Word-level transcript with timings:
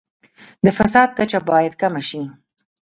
د 0.65 0.67
فساد 0.77 1.09
کچه 1.17 1.39
باید 1.49 1.73
کمه 1.81 2.01
شي. 2.09 2.21